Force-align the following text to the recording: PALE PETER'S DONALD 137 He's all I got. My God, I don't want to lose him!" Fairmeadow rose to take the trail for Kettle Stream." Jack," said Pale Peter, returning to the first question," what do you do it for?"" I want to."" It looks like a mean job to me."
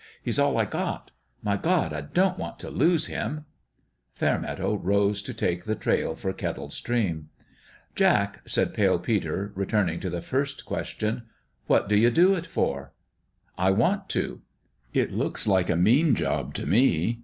PALE 0.01 0.33
PETER'S 0.33 0.37
DONALD 0.37 0.53
137 0.55 0.81
He's 0.81 0.83
all 0.83 0.87
I 0.87 0.89
got. 0.95 1.11
My 1.43 1.57
God, 1.57 1.93
I 1.93 2.01
don't 2.01 2.39
want 2.39 2.57
to 2.57 2.71
lose 2.71 3.05
him!" 3.05 3.45
Fairmeadow 4.13 4.73
rose 4.73 5.21
to 5.21 5.31
take 5.31 5.65
the 5.65 5.75
trail 5.75 6.15
for 6.15 6.33
Kettle 6.33 6.71
Stream." 6.71 7.29
Jack," 7.95 8.41
said 8.49 8.73
Pale 8.73 8.97
Peter, 9.01 9.51
returning 9.53 9.99
to 9.99 10.09
the 10.09 10.23
first 10.23 10.65
question," 10.65 11.27
what 11.67 11.87
do 11.87 11.95
you 11.99 12.09
do 12.09 12.33
it 12.33 12.47
for?"" 12.47 12.93
I 13.59 13.69
want 13.69 14.09
to."" 14.09 14.41
It 15.01 15.11
looks 15.11 15.45
like 15.45 15.69
a 15.69 15.75
mean 15.75 16.15
job 16.15 16.55
to 16.55 16.65
me." 16.65 17.19